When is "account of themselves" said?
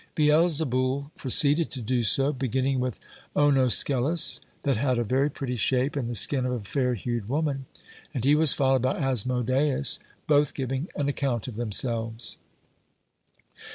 11.07-12.39